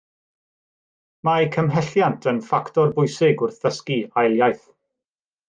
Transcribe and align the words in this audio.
Mae 1.29 1.45
cymhelliant 1.55 2.25
yn 2.31 2.41
ffactor 2.47 2.91
bwysig 2.97 3.45
wrth 3.49 3.61
ddysgu 3.67 4.01
ail 4.25 4.37
iaith 4.43 4.67